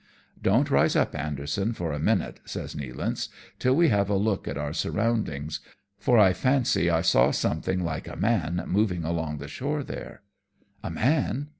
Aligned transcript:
"Don't 0.51 0.71
rise 0.71 0.95
up, 0.95 1.13
Anderson, 1.13 1.73
for 1.73 1.93
a 1.93 1.99
minute," 1.99 2.39
says 2.43 2.75
Nea 2.75 2.91
lance," 2.95 3.29
till 3.59 3.75
we 3.75 3.89
have 3.89 4.09
a 4.09 4.15
look 4.15 4.47
at 4.47 4.57
our 4.57 4.73
surroundings, 4.73 5.59
for 5.99 6.17
I 6.17 6.33
fancy 6.33 6.89
I 6.89 7.01
saw 7.01 7.29
something 7.29 7.83
like 7.83 8.07
a 8.07 8.15
man 8.15 8.63
moving 8.65 9.03
along 9.03 9.37
the 9.37 9.47
shore 9.47 9.83
there." 9.83 10.23
"A 10.83 10.89
man! 10.89 11.49